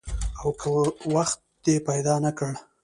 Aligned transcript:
او 0.41 0.49
که 0.59 0.69
وخت 1.15 1.39
دې 1.63 1.75
پیدا 1.87 2.15
نه 2.25 2.31
کړ؟ 2.37 2.51